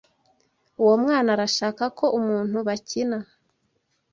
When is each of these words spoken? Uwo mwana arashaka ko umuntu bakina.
Uwo 0.81 0.93
mwana 1.03 1.29
arashaka 1.35 1.83
ko 1.97 2.05
umuntu 2.19 2.57
bakina. 2.67 3.17